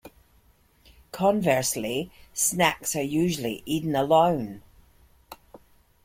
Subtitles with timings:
[1.11, 4.63] Conversely, snacks are usually eaten alone.